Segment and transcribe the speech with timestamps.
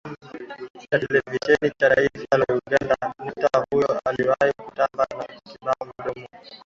[0.79, 6.27] cha televisheni cha taifa la Uganda Nyota huyo aliyewahi kutamba na kibao mdomo